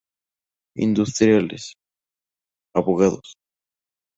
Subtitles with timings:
[0.75, 1.75] Industriales...
[2.73, 3.35] Abogados...